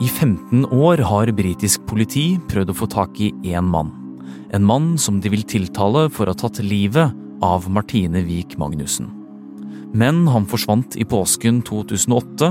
I 0.00 0.08
15 0.08 0.64
år 0.72 1.02
har 1.04 1.28
britisk 1.36 1.82
politi 1.84 2.38
prøvd 2.48 2.70
å 2.72 2.76
få 2.78 2.86
tak 2.88 3.18
i 3.20 3.26
én 3.52 3.66
mann. 3.68 3.90
En 4.48 4.64
mann 4.64 4.94
som 4.96 5.18
de 5.20 5.28
vil 5.28 5.44
tiltale 5.44 6.06
for 6.08 6.24
å 6.24 6.32
ha 6.32 6.40
tatt 6.40 6.62
livet 6.64 7.12
av 7.44 7.66
Martine 7.68 8.22
Wiik 8.24 8.56
Magnussen. 8.56 9.10
Men 9.92 10.22
han 10.32 10.48
forsvant 10.48 10.96
i 10.96 11.04
påsken 11.04 11.60
2008, 11.68 12.48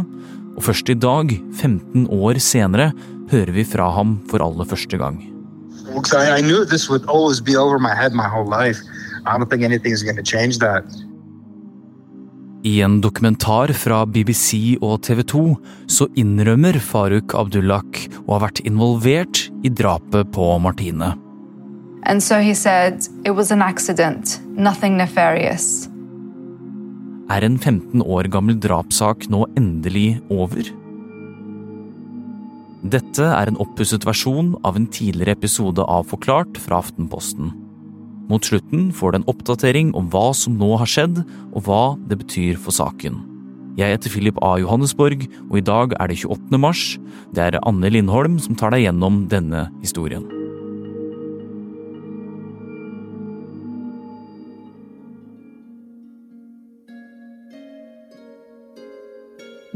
og 0.59 0.61
først 0.61 0.93
i 0.93 0.97
dag, 1.01 1.33
15 1.57 2.05
år 2.13 2.37
senere, 2.37 2.91
hører 3.33 3.55
vi 3.57 3.65
fra 3.65 3.89
ham 3.97 4.19
for 4.29 4.45
aller 4.45 4.69
første 4.69 5.01
gang. 5.01 5.17
I 5.89 6.41
knew 6.45 6.65
this 6.65 6.87
would 6.87 7.09
always 7.09 7.41
be 7.41 7.57
over 7.57 7.79
my 7.79 7.95
head 7.97 8.13
my 8.13 8.29
whole 8.29 8.45
life. 8.45 8.77
I 9.25 9.39
don't 9.39 9.49
think 9.49 9.63
anything's 9.63 10.03
going 10.03 10.21
to 10.21 10.23
change 10.23 10.59
that. 10.59 10.85
I 12.63 12.81
en 12.81 12.97
dokumentar 12.99 13.71
fra 13.71 14.01
BBC 14.03 14.75
og 14.83 14.97
TV 15.07 15.21
2 15.31 15.43
så 15.87 16.09
innrømmer 16.19 16.75
Faruk 16.83 17.31
Abdullak 17.39 18.01
å 18.25 18.33
ha 18.33 18.39
vært 18.43 18.59
involvert 18.67 19.45
i 19.63 19.71
drapet 19.71 20.33
på 20.35 20.47
Martine. 20.59 21.13
And 22.03 22.23
so 22.23 22.39
he 22.43 22.53
said 22.53 23.07
it 23.23 23.31
was 23.31 23.51
an 23.51 23.61
accident, 23.61 24.41
nothing 24.57 24.97
nefarious. 24.97 25.87
Er 27.31 27.45
en 27.45 27.55
15 27.55 28.03
år 28.03 28.27
gammel 28.33 28.59
drapssak 28.59 29.29
nå 29.31 29.45
endelig 29.55 30.19
over? 30.33 30.67
Dette 32.83 33.23
er 33.23 33.51
en 33.51 33.59
oppusset 33.59 34.03
versjon 34.07 34.55
av 34.67 34.75
en 34.75 34.87
tidligere 34.87 35.37
episode 35.37 35.83
av 35.83 36.07
Forklart 36.11 36.59
fra 36.59 36.81
Aftenposten. 36.83 37.53
Mot 38.29 38.45
slutten 38.45 38.91
får 38.93 39.11
du 39.11 39.17
en 39.19 39.29
oppdatering 39.31 39.89
om 39.97 40.09
hva 40.13 40.29
som 40.37 40.53
nå 40.61 40.75
har 40.77 40.89
skjedd, 40.89 41.23
og 41.49 41.65
hva 41.65 41.97
det 42.09 42.19
betyr 42.21 42.59
for 42.61 42.75
saken. 42.75 43.17
Jeg 43.79 43.95
heter 43.95 44.11
Philip 44.13 44.37
A. 44.45 44.57
Johannesborg, 44.61 45.23
og 45.49 45.55
i 45.57 45.65
dag 45.65 45.95
er 45.97 46.11
det 46.11 46.19
28. 46.21 46.59
mars. 46.61 46.83
Det 47.33 47.41
er 47.47 47.61
Anne 47.65 47.89
Lindholm 47.89 48.37
som 48.41 48.57
tar 48.59 48.75
deg 48.75 48.85
gjennom 48.85 49.23
denne 49.31 49.69
historien. 49.81 50.27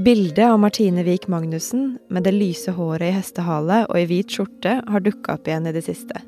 Bildet 0.03 0.41
av 0.43 0.59
Martine 0.59 1.05
Wiik 1.05 1.29
Magnussen 1.31 1.95
med 2.11 2.25
det 2.27 2.33
lyse 2.35 2.73
håret 2.75 3.07
i 3.07 3.15
hestehale 3.15 3.83
og 3.87 3.97
i 4.01 4.07
hvit 4.09 4.35
skjorte 4.35 4.79
har 4.83 5.05
dukka 5.05 5.37
opp 5.37 5.47
igjen 5.47 5.69
i 5.69 5.73
det 5.73 5.85
siste. 5.85 6.21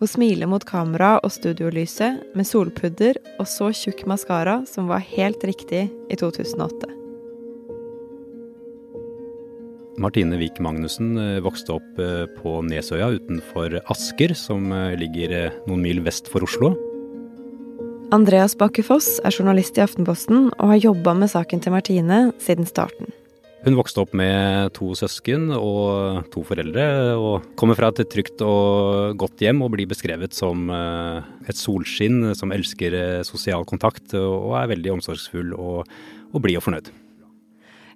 Hun 0.00 0.08
smiler 0.08 0.48
mot 0.48 0.64
kamera 0.64 1.18
og 1.20 1.28
studiolyset 1.34 2.32
med 2.32 2.48
solpudder 2.48 3.18
og 3.36 3.44
så 3.50 3.68
tjukk 3.76 4.06
maskara 4.08 4.62
som 4.68 4.88
var 4.88 5.04
helt 5.04 5.44
riktig 5.44 5.90
i 5.92 6.16
2008. 6.16 6.88
Martine 10.00 10.38
Wiik 10.40 10.56
Magnussen 10.64 11.12
eh, 11.20 11.42
vokste 11.44 11.76
opp 11.76 12.00
eh, 12.00 12.24
på 12.40 12.62
Nesøya 12.64 13.10
utenfor 13.18 13.76
Asker, 13.92 14.32
som 14.32 14.72
eh, 14.72 14.96
ligger 14.96 15.52
noen 15.68 15.84
mil 15.84 16.00
vest 16.06 16.32
for 16.32 16.48
Oslo. 16.48 16.72
Andreas 18.16 18.56
Bakke 18.56 18.80
Foss 18.86 19.18
er 19.20 19.36
journalist 19.36 19.76
i 19.76 19.84
Aftenposten 19.84 20.48
og 20.56 20.72
har 20.72 20.80
jobba 20.88 21.12
med 21.20 21.28
saken 21.34 21.60
til 21.60 21.76
Martine 21.76 22.30
siden 22.40 22.64
starten. 22.64 23.12
Hun 23.60 23.76
vokste 23.76 24.00
opp 24.00 24.14
med 24.16 24.70
to 24.72 24.94
søsken 24.96 25.50
og 25.52 26.30
to 26.32 26.40
foreldre, 26.48 26.84
og 27.20 27.50
kommer 27.60 27.76
fra 27.76 27.90
et 27.92 28.08
trygt 28.08 28.40
og 28.40 29.18
godt 29.20 29.44
hjem 29.44 29.60
og 29.60 29.74
blir 29.74 29.90
beskrevet 29.90 30.32
som 30.32 30.70
eh, 30.72 31.20
et 31.44 31.60
solskinn 31.60 32.32
som 32.38 32.54
elsker 32.56 32.96
eh, 32.96 33.20
sosial 33.28 33.68
kontakt 33.68 34.16
og 34.16 34.56
er 34.56 34.72
veldig 34.72 34.94
omsorgsfull 34.96 35.52
og, 35.58 35.84
og 36.32 36.40
blid 36.40 36.56
og 36.56 36.64
fornøyd. 36.70 36.88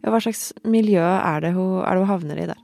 Hva 0.05 0.21
slags 0.21 0.51
miljø 0.69 1.01
er 1.01 1.41
det 1.47 1.55
hun, 1.57 1.81
er 1.81 1.97
det 1.97 2.05
hun 2.05 2.13
havner 2.13 2.45
i 2.45 2.49
der? 2.53 2.61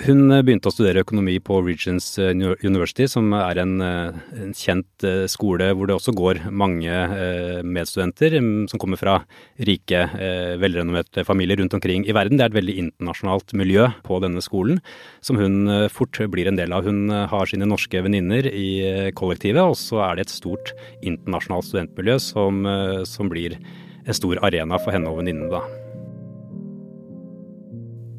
Hun 0.00 0.32
eh, 0.32 0.40
begynte 0.40 0.70
å 0.70 0.72
studere 0.72 1.02
økonomi 1.04 1.34
på 1.44 1.58
Regents 1.62 2.06
eh, 2.18 2.32
University, 2.64 3.04
som 3.10 3.28
er 3.36 3.60
en, 3.60 3.74
eh, 3.84 4.20
en, 4.40 4.54
kjent 4.56 5.04
skole 5.28 5.68
hvor 5.76 5.88
det 5.88 5.96
også 5.98 6.14
går 6.16 6.40
mange 6.48 6.92
medstudenter 7.66 8.38
mm, 8.40 8.70
som 8.70 8.80
kommer 8.80 9.00
fra 9.00 9.18
rike, 9.60 10.04
velrenommerte 10.62 11.24
familier 11.26 11.58
rundt 11.60 11.74
omkring 11.76 12.06
i 12.06 12.14
verden. 12.16 12.38
Det 12.38 12.46
er 12.46 12.52
et 12.52 12.58
veldig 12.60 12.76
internasjonalt 12.84 13.54
miljø 13.58 13.88
på 14.06 14.20
denne 14.22 14.42
skolen, 14.44 14.80
som 15.24 15.40
hun 15.40 15.66
fort 15.92 16.20
blir 16.32 16.50
en 16.50 16.58
del 16.60 16.74
av. 16.74 16.86
Hun 16.86 17.10
har 17.10 17.50
sine 17.50 17.68
norske 17.68 18.04
venninner 18.04 18.46
i 18.48 19.10
kollektivet, 19.18 19.62
og 19.62 19.78
så 19.80 20.04
er 20.06 20.18
det 20.18 20.28
et 20.28 20.36
stort 20.38 20.74
internasjonalt 21.02 21.72
studentmiljø 21.72 22.18
som, 22.22 22.66
som 23.08 23.32
blir 23.32 23.58
en 24.06 24.18
stor 24.18 24.42
arena 24.46 24.78
for 24.82 24.94
henne 24.94 25.10
og 25.10 25.22
venninnene, 25.22 25.50
da. 25.52 25.81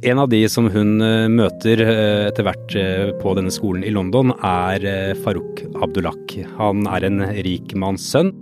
En 0.06 0.20
av 0.20 0.30
de 0.30 0.50
som 0.50 0.66
hun 0.68 0.98
eh, 1.02 1.30
møter 1.32 1.80
eh, 1.80 2.26
etter 2.28 2.44
hvert 2.44 2.74
eh, 2.76 3.12
på 3.22 3.32
denne 3.38 3.52
skolen 3.56 3.86
i 3.88 3.92
London, 3.94 4.34
er 4.44 5.16
Farouk 5.24 5.62
Abdullak. 5.80 6.34
Han 6.58 6.84
er 6.92 7.06
en 7.08 7.24
rik 7.46 7.72
manns 7.80 8.10
sønn. 8.12 8.34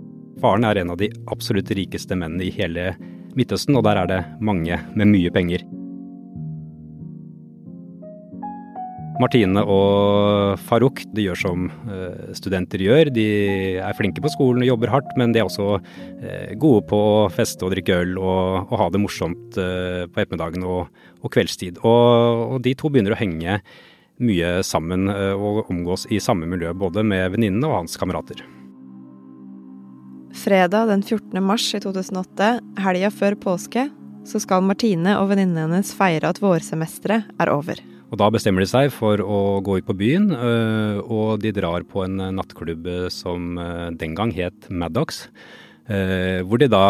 Faren 0.42 0.66
er 0.66 0.80
en 0.80 0.90
av 0.90 0.98
de 0.98 1.12
absolutt 1.30 1.70
rikeste 1.70 2.18
mennene 2.18 2.48
i 2.48 2.56
hele 2.56 2.96
Midtøsten, 3.38 3.78
og 3.78 3.86
der 3.86 4.00
er 4.00 4.10
det 4.10 4.18
mange 4.42 4.80
med 4.98 5.12
mye 5.12 5.30
penger. 5.30 5.62
Martine 9.22 9.62
og 9.62 10.58
Farouk 10.66 11.04
de 11.14 11.28
gjør 11.28 11.38
som 11.38 11.70
studenter 12.34 12.82
gjør. 12.82 13.12
De 13.14 13.26
er 13.78 13.94
flinke 13.94 14.24
på 14.24 14.32
skolen 14.34 14.64
og 14.64 14.72
jobber 14.72 14.90
hardt, 14.90 15.14
men 15.20 15.30
de 15.30 15.38
er 15.38 15.46
også 15.46 15.76
gode 16.58 16.82
på 16.90 16.98
å 16.98 17.30
feste 17.30 17.62
og 17.62 17.76
drikke 17.76 18.00
øl 18.02 18.16
og, 18.18 18.64
og 18.66 18.74
ha 18.80 18.88
det 18.90 19.02
morsomt 19.04 19.60
på 19.60 20.24
ettermiddagen 20.24 20.66
og, 20.66 20.90
og 21.22 21.32
kveldstid. 21.34 21.80
Og, 21.82 22.48
og, 22.52 22.58
de 22.66 22.74
to 22.78 22.90
begynner 22.92 23.16
å 23.16 23.20
henge 23.20 23.60
mye 24.22 24.50
sammen 24.66 25.08
og 25.10 25.70
omgås 25.72 26.04
i 26.12 26.20
samme 26.22 26.46
miljø, 26.46 26.70
både 26.78 27.02
med 27.02 27.32
venninnene 27.32 27.66
og 27.66 27.80
hans 27.80 27.96
kamerater. 27.98 28.44
Fredag 30.36 30.88
den 30.88 31.02
14. 31.02 31.42
mars 31.44 31.64
i 31.74 31.80
2008, 31.82 32.52
helga 32.84 33.10
før 33.12 33.36
påske, 33.40 33.88
så 34.28 34.40
skal 34.40 34.64
Martine 34.64 35.16
og 35.20 35.32
venninnene 35.32 35.66
hennes 35.66 35.92
feire 35.96 36.30
at 36.30 36.40
vårsemesteret 36.42 37.32
er 37.42 37.52
over. 37.52 37.80
Og 38.12 38.18
Da 38.20 38.28
bestemmer 38.28 38.60
de 38.60 38.68
seg 38.68 38.90
for 38.92 39.20
å 39.24 39.60
gå 39.64 39.78
ut 39.80 39.88
på 39.88 39.96
byen, 39.96 40.28
øh, 40.36 41.00
og 41.00 41.40
de 41.40 41.52
drar 41.56 41.84
på 41.88 42.04
en 42.04 42.20
nattklubb 42.36 42.88
som 43.12 43.56
øh, 43.56 43.88
den 43.96 44.14
gang 44.14 44.34
het 44.36 44.68
Maddox. 44.68 45.26
Øh, 45.90 46.44
hvor 46.46 46.60
de 46.62 46.68
da 46.70 46.84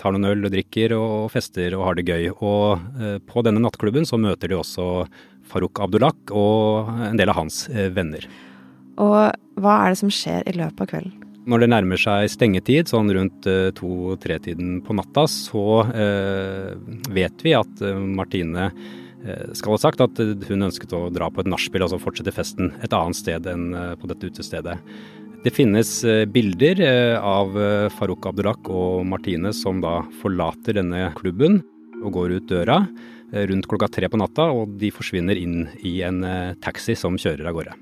tar 0.00 0.14
noen 0.14 0.26
øl 0.32 0.48
og 0.48 0.50
drikker 0.50 0.96
og 0.96 1.28
fester 1.30 1.76
og 1.78 1.84
har 1.86 1.98
det 1.98 2.06
gøy. 2.08 2.26
Og 2.34 3.22
på 3.28 3.44
denne 3.46 3.62
nattklubben 3.62 4.08
så 4.08 4.18
møter 4.18 4.50
de 4.50 4.58
også 4.58 5.06
Farouk 5.46 5.78
Abdullah 5.78 6.34
og 6.34 6.90
en 7.06 7.20
del 7.20 7.30
av 7.30 7.38
hans 7.38 7.64
venner. 7.70 8.26
Og 8.98 9.30
hva 9.62 9.78
er 9.84 9.94
det 9.94 10.00
som 10.02 10.10
skjer 10.10 10.42
i 10.42 10.56
løpet 10.58 10.82
av 10.82 10.90
kvelden? 10.90 11.22
Når 11.46 11.62
det 11.62 11.70
nærmer 11.70 12.00
seg 12.02 12.26
stengetid, 12.32 12.90
sånn 12.90 13.12
rundt 13.14 13.46
to-tre-tiden 13.78 14.80
på 14.82 14.96
natta, 14.98 15.28
så 15.30 15.84
vet 17.14 17.44
vi 17.46 17.54
at 17.54 17.84
Martine 17.94 18.72
Eh, 19.26 19.52
skal 19.52 19.74
ha 19.74 19.78
sagt 19.80 20.02
at 20.04 20.18
hun 20.20 20.66
ønsket 20.68 20.92
å 20.94 21.06
dra 21.10 21.28
på 21.32 21.42
et 21.42 21.48
nachspiel, 21.50 21.82
altså 21.86 21.98
fortsette 21.98 22.34
festen 22.34 22.70
et 22.84 22.92
annet 22.94 23.18
sted 23.18 23.46
enn 23.50 23.70
eh, 23.74 23.94
på 23.98 24.10
dette 24.10 24.30
utestedet. 24.30 24.76
Det 25.44 25.52
finnes 25.54 25.90
eh, 26.04 26.24
bilder 26.26 26.82
av 27.20 27.54
Farouk 27.98 28.26
Abdurak 28.26 28.70
og 28.72 29.06
Martine 29.06 29.52
som 29.54 29.82
da 29.84 30.00
forlater 30.22 30.80
denne 30.80 31.10
klubben 31.18 31.60
og 32.02 32.12
går 32.16 32.38
ut 32.38 32.50
døra 32.50 32.80
rundt 33.26 33.66
klokka 33.66 33.88
tre 33.90 34.06
på 34.06 34.20
natta, 34.20 34.44
og 34.54 34.76
de 34.78 34.92
forsvinner 34.94 35.34
inn 35.34 35.64
i 35.82 35.96
en 36.06 36.22
taxi 36.62 36.94
som 36.94 37.16
kjører 37.18 37.48
av 37.50 37.56
gårde. 37.56 37.72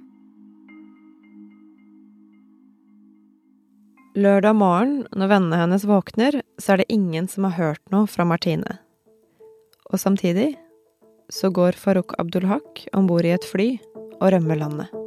Lørdag 4.15 4.55
morgen, 4.55 4.93
når 5.11 5.31
vennene 5.33 5.59
hennes 5.59 5.85
våkner, 5.91 6.37
så 6.63 6.75
er 6.75 6.81
det 6.81 6.93
ingen 6.95 7.27
som 7.27 7.49
har 7.49 7.57
hørt 7.59 7.83
noe 7.91 8.07
fra 8.07 8.23
Martine. 8.23 8.79
Og 9.91 9.99
samtidig 9.99 10.53
så 11.35 11.51
går 11.51 11.75
Farouk 11.75 12.15
Abdulhak 12.23 12.87
om 12.95 13.11
bord 13.11 13.27
i 13.27 13.35
et 13.35 13.49
fly 13.51 13.73
og 14.21 14.31
rømmer 14.37 14.63
landet. 14.63 15.04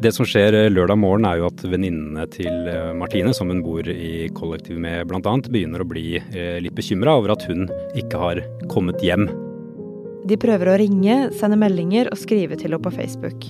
Det 0.00 0.14
som 0.16 0.24
skjer 0.24 0.56
lørdag 0.72 0.96
morgen 0.96 1.26
er 1.28 1.42
jo 1.42 1.50
at 1.50 1.60
venninnene 1.60 2.24
til 2.32 2.70
eh, 2.72 2.94
Martine, 2.96 3.34
som 3.36 3.52
hun 3.52 3.60
bor 3.64 3.84
i 3.84 4.30
kollektiv 4.32 4.80
med 4.80 5.04
bl.a., 5.10 5.36
begynner 5.52 5.84
å 5.84 5.88
bli 5.88 6.16
eh, 6.16 6.56
litt 6.64 6.76
bekymra 6.78 7.18
over 7.20 7.36
at 7.36 7.44
hun 7.50 7.68
ikke 8.00 8.24
har 8.24 8.40
kommet 8.72 9.04
hjem 9.04 9.28
de 10.28 10.36
prøver 10.40 10.68
å 10.68 10.78
ringe, 10.80 11.16
sende 11.36 11.58
meldinger 11.60 12.10
og 12.12 12.18
skrive 12.20 12.58
til 12.58 12.70
henne 12.70 12.82
på 12.84 12.92
Facebook. 12.94 13.46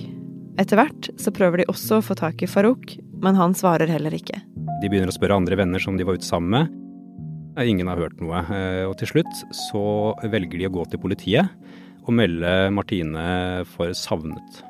Etter 0.61 0.79
hvert 0.79 1.09
så 1.19 1.33
prøver 1.35 1.61
de 1.61 1.69
også 1.71 1.99
å 1.99 2.05
få 2.05 2.15
tak 2.19 2.43
i 2.43 2.49
Farouk, 2.49 2.95
men 3.23 3.37
han 3.37 3.55
svarer 3.57 3.91
heller 3.91 4.15
ikke. 4.15 4.39
De 4.81 4.89
begynner 4.89 5.11
å 5.11 5.15
spørre 5.15 5.37
andre 5.37 5.57
venner 5.59 5.83
som 5.83 5.99
de 5.99 6.07
var 6.07 6.17
ute 6.17 6.27
sammen 6.27 6.55
med. 6.55 6.77
Ingen 7.67 7.91
har 7.91 7.99
hørt 7.99 8.19
noe. 8.23 8.41
Eh, 8.55 8.83
og 8.87 8.95
til 9.01 9.11
slutt 9.11 9.43
så 9.67 9.83
velger 10.31 10.57
de 10.57 10.69
å 10.69 10.73
gå 10.73 10.87
til 10.89 11.01
politiet 11.03 11.51
og 12.01 12.15
melde 12.17 12.71
Martine 12.73 13.63
for 13.75 13.93
savnet. 13.93 14.63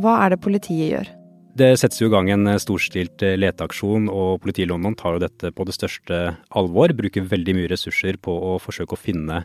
hva 0.00 0.20
er 0.24 0.30
det 0.32 0.40
politiet 0.40 0.94
gjør? 0.94 1.08
Det 1.50 1.74
settes 1.76 1.98
jo 1.98 2.06
i 2.08 2.12
gang 2.12 2.28
en 2.30 2.46
storstilt 2.62 3.20
leteaksjon, 3.20 4.06
og 4.08 4.38
politiet 4.44 4.68
i 4.68 4.70
London 4.70 4.94
tar 4.96 5.16
jo 5.16 5.22
dette 5.24 5.50
på 5.52 5.66
det 5.66 5.74
største 5.74 6.20
alvor. 6.56 6.94
Bruker 6.96 7.26
veldig 7.26 7.56
mye 7.58 7.70
ressurser 7.72 8.16
på 8.22 8.32
å 8.32 8.54
forsøke 8.62 8.94
å 8.96 9.00
finne 9.00 9.42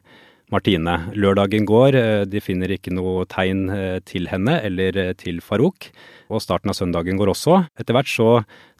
Martine. 0.54 0.94
Lørdagen 1.18 1.66
går, 1.66 1.98
de 2.30 2.44
finner 2.44 2.76
ikke 2.76 2.94
noe 2.94 3.26
tegn 3.32 3.66
til 4.06 4.30
henne 4.32 4.60
eller 4.68 5.16
til 5.18 5.42
Farouk. 5.44 5.90
Og 6.30 6.44
starten 6.46 6.72
av 6.72 6.78
søndagen 6.78 7.18
går 7.20 7.34
også. 7.34 7.64
Etter 7.82 7.98
hvert 7.98 8.14
så 8.14 8.30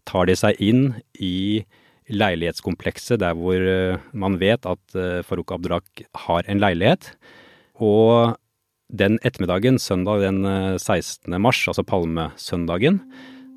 tar 0.06 0.30
de 0.30 0.38
seg 0.38 0.62
inn 0.62 0.88
i 1.18 1.66
leilighetskomplekset 2.14 3.24
der 3.26 3.34
hvor 3.34 3.58
man 4.14 4.38
vet 4.38 4.70
at 4.70 5.00
Farouk 5.26 5.58
Abdurak 5.58 6.06
har 6.28 6.46
en 6.46 6.62
leilighet. 6.62 7.16
Og 7.82 8.38
den 8.94 9.18
ettermiddagen, 9.26 9.80
søndag 9.82 10.22
den 10.22 10.44
16. 10.78 11.34
Eh, 11.34 11.40
mars, 11.42 11.64
altså 11.68 11.86
palmesøndagen, 11.88 13.00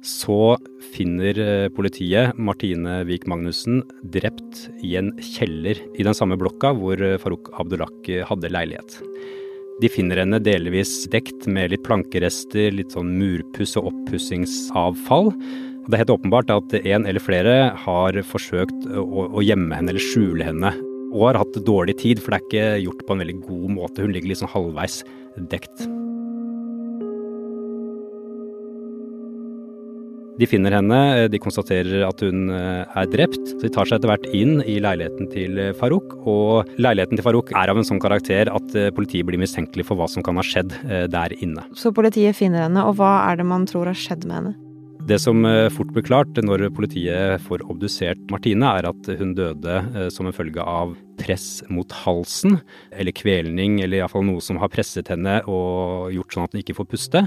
så 0.04 0.56
finner 0.94 1.38
eh, 1.42 1.68
politiet 1.74 2.38
Martine 2.38 3.02
Wiik 3.08 3.26
Magnussen 3.28 3.82
drept 4.14 4.68
i 4.86 4.94
en 5.00 5.12
kjeller 5.20 5.80
i 5.98 6.06
den 6.06 6.16
samme 6.16 6.38
blokka 6.38 6.72
hvor 6.78 7.00
eh, 7.02 7.18
Farouk 7.20 7.50
Abdullak 7.60 8.08
hadde 8.30 8.52
leilighet. 8.54 9.00
De 9.78 9.90
finner 9.92 10.18
henne 10.18 10.40
delvis 10.42 11.04
dekt 11.12 11.46
med 11.46 11.70
litt 11.70 11.84
plankerester, 11.86 12.72
litt 12.74 12.96
sånn 12.96 13.12
murpuss 13.18 13.76
og 13.78 13.92
oppussingsavfall. 13.92 15.30
Det 15.86 15.94
er 15.94 16.02
helt 16.02 16.16
åpenbart 16.16 16.50
at 16.50 16.74
en 16.80 17.06
eller 17.06 17.22
flere 17.22 17.58
har 17.84 18.18
forsøkt 18.26 18.88
å, 18.90 19.28
å 19.28 19.44
gjemme 19.44 19.76
henne 19.76 19.94
eller 19.94 20.02
skjule 20.02 20.48
henne 20.50 20.74
og 21.12 21.28
har 21.28 21.40
hatt 21.42 21.62
dårlig 21.66 21.98
tid, 22.02 22.20
for 22.22 22.34
det 22.34 22.40
er 22.40 22.48
ikke 22.48 22.82
gjort 22.86 23.06
på 23.06 23.16
en 23.16 23.24
veldig 23.24 23.38
god 23.46 23.70
måte. 23.78 24.04
Hun 24.04 24.12
ligger 24.14 24.34
liksom 24.34 24.52
halvveis 24.52 25.02
dekt. 25.50 25.88
De 30.38 30.46
finner 30.46 30.76
henne, 30.76 30.98
de 31.32 31.38
konstaterer 31.42 32.04
at 32.06 32.20
hun 32.22 32.52
eh, 32.54 32.84
er 32.86 33.08
drept. 33.10 33.40
Så 33.56 33.64
de 33.64 33.72
tar 33.74 33.88
seg 33.88 33.98
etter 33.98 34.12
hvert 34.12 34.28
inn 34.30 34.60
i 34.62 34.76
leiligheten 34.82 35.26
til 35.32 35.58
Farouk. 35.80 36.14
Og 36.30 36.70
leiligheten 36.78 37.18
til 37.18 37.26
Farouk 37.26 37.50
er 37.58 37.72
av 37.72 37.80
en 37.80 37.88
sånn 37.88 38.02
karakter 38.02 38.52
at 38.54 38.78
eh, 38.78 38.92
politiet 38.94 39.26
blir 39.26 39.42
mistenkelig 39.42 39.88
for 39.88 39.98
hva 39.98 40.06
som 40.10 40.22
kan 40.22 40.38
ha 40.38 40.46
skjedd 40.46 40.78
eh, 40.86 41.08
der 41.10 41.34
inne. 41.42 41.66
Så 41.74 41.90
politiet 41.96 42.38
finner 42.38 42.68
henne, 42.68 42.86
og 42.86 43.00
hva 43.00 43.16
er 43.26 43.42
det 43.42 43.50
man 43.50 43.66
tror 43.66 43.90
har 43.90 43.98
skjedd 43.98 44.28
med 44.28 44.38
henne? 44.38 44.56
Det 45.08 45.16
som 45.22 45.40
eh, 45.48 45.70
fort 45.72 45.88
ble 45.94 46.02
klart 46.04 46.36
når 46.44 46.66
politiet 46.76 47.40
får 47.46 47.62
obdusert 47.72 48.20
Martine, 48.32 48.68
er 48.76 48.88
at 48.90 49.08
hun 49.16 49.30
døde 49.38 49.76
eh, 49.96 50.08
som 50.12 50.28
en 50.28 50.34
følge 50.36 50.60
av 50.60 50.92
press 51.16 51.62
mot 51.72 51.94
halsen, 52.04 52.58
eller 52.92 53.16
kvelning, 53.16 53.78
eller 53.80 54.02
iallfall 54.02 54.26
noe 54.28 54.42
som 54.44 54.60
har 54.60 54.68
presset 54.72 55.08
henne 55.08 55.38
og 55.48 56.12
gjort 56.12 56.36
sånn 56.36 56.44
at 56.44 56.52
hun 56.52 56.60
ikke 56.60 56.76
får 56.76 56.90
puste. 56.92 57.24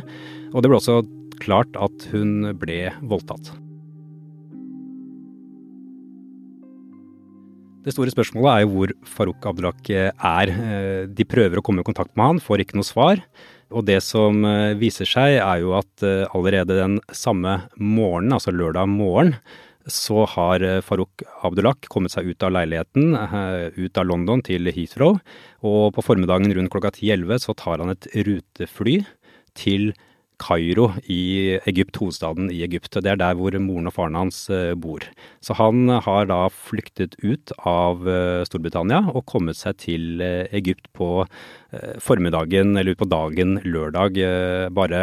Og 0.51 0.61
det 0.61 0.69
ble 0.69 0.77
også 0.77 0.99
klart 1.41 1.73
at 1.81 2.05
hun 2.11 2.51
ble 2.61 2.91
voldtatt. 3.01 3.49
Det 7.81 7.95
store 7.95 8.13
spørsmålet 8.13 8.51
er 8.51 8.61
jo 8.61 8.75
hvor 8.75 8.93
Farouk 9.09 9.47
Abdelak 9.49 9.89
er. 9.89 10.53
Eh, 10.53 11.09
de 11.09 11.25
prøver 11.25 11.57
å 11.57 11.65
komme 11.65 11.81
i 11.81 11.89
kontakt 11.89 12.13
med 12.13 12.35
han, 12.35 12.43
får 12.45 12.61
ikke 12.61 12.77
noe 12.77 12.85
svar. 12.85 13.25
Og 13.71 13.85
det 13.87 13.99
som 14.03 14.43
eh, 14.47 14.77
viser 14.79 15.07
seg, 15.07 15.39
er 15.39 15.61
jo 15.63 15.75
at 15.79 16.05
eh, 16.05 16.27
allerede 16.35 16.77
den 16.77 16.99
samme 17.15 17.61
morgenen, 17.77 18.35
altså 18.35 18.53
lørdag 18.53 18.89
morgen, 18.91 19.35
så 19.89 20.25
har 20.29 20.63
eh, 20.65 20.81
Farouk 20.85 21.23
Abdullah 21.47 21.77
kommet 21.91 22.13
seg 22.13 22.29
ut 22.29 22.45
av 22.45 22.53
leiligheten, 22.57 23.15
ut 23.77 23.97
av 23.97 24.07
London 24.07 24.43
til 24.45 24.69
Heathrow. 24.75 25.17
Og 25.65 25.95
på 25.95 26.05
formiddagen 26.05 26.51
rundt 26.57 26.73
klokka 26.73 26.93
10-11 26.93 27.45
så 27.47 27.57
tar 27.57 27.83
han 27.83 27.95
et 27.95 28.09
rutefly 28.27 29.01
til 29.57 29.91
Kairo 30.41 30.89
i 31.11 31.59
Egypt, 31.69 31.99
hovedstaden 32.01 32.49
i 32.53 32.61
Egypt. 32.65 32.97
Det 32.97 33.13
er 33.13 33.19
der 33.19 33.37
hvor 33.37 33.55
moren 33.61 33.89
og 33.89 33.95
faren 33.95 34.17
hans 34.17 34.43
eh, 34.53 34.73
bor. 34.73 35.05
Så 35.43 35.55
han 35.59 35.89
har 36.05 36.27
da 36.31 36.41
flyktet 36.51 37.17
ut 37.21 37.53
av 37.67 38.07
eh, 38.09 38.41
Storbritannia 38.47 39.03
og 39.13 39.25
kommet 39.29 39.59
seg 39.59 39.77
til 39.85 40.23
eh, 40.25 40.49
Egypt 40.57 40.89
på 40.97 41.11
formiddagen 42.03 42.73
eller 42.75 42.91
utpå 42.91 43.05
dagen 43.07 43.53
lørdag, 43.63 44.17
bare 44.75 44.99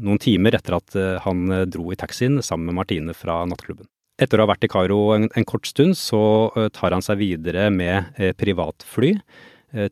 noen 0.00 0.20
timer 0.22 0.56
etter 0.56 0.78
at 0.78 0.94
han 1.26 1.42
dro 1.68 1.90
i 1.92 1.98
taxien 2.00 2.38
sammen 2.40 2.70
med 2.70 2.78
Martine 2.78 3.12
fra 3.12 3.42
nattklubben. 3.44 3.84
Etter 4.16 4.40
å 4.40 4.46
ha 4.46 4.52
vært 4.54 4.64
i 4.64 4.70
Kairo 4.72 5.02
en, 5.12 5.28
en 5.36 5.48
kort 5.48 5.68
stund, 5.68 5.98
så 6.00 6.48
tar 6.72 6.96
han 6.96 7.04
seg 7.04 7.20
videre 7.20 7.68
med 7.74 8.08
privatfly 8.40 9.18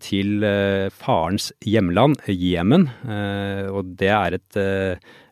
til 0.02 0.44
eh, 0.46 0.90
farens 0.92 1.50
hjemland, 1.64 2.18
Jemen. 2.28 2.88
Eh, 3.04 3.66
og 3.72 3.94
det 4.00 4.12
er 4.12 4.36
et 4.38 4.60